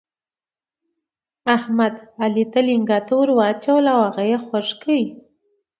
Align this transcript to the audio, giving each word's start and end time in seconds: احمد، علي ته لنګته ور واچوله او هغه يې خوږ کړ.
احمد، 1.55 1.93
علي 2.21 2.43
ته 2.51 2.59
لنګته 2.67 3.13
ور 3.17 3.29
واچوله 3.37 3.89
او 3.95 4.01
هغه 4.07 4.23
يې 4.31 4.37
خوږ 4.45 4.67
کړ. 4.81 4.93